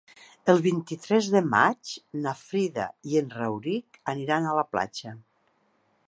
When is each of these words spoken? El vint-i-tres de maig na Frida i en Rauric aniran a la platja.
El 0.51 0.61
vint-i-tres 0.67 1.27
de 1.33 1.41
maig 1.49 1.91
na 2.23 2.33
Frida 2.39 2.87
i 3.11 3.19
en 3.21 3.29
Rauric 3.35 3.99
aniran 4.15 4.47
a 4.47 4.55
la 4.61 4.67
platja. 4.73 5.13